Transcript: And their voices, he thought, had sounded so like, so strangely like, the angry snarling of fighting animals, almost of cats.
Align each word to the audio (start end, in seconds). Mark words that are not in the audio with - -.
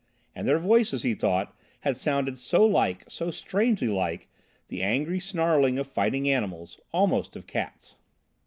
And 0.33 0.47
their 0.47 0.57
voices, 0.57 1.03
he 1.03 1.13
thought, 1.13 1.55
had 1.81 1.95
sounded 1.95 2.39
so 2.39 2.65
like, 2.65 3.03
so 3.07 3.29
strangely 3.29 3.87
like, 3.87 4.29
the 4.67 4.81
angry 4.81 5.19
snarling 5.19 5.77
of 5.77 5.85
fighting 5.87 6.27
animals, 6.27 6.79
almost 6.91 7.35
of 7.35 7.45
cats. 7.45 7.97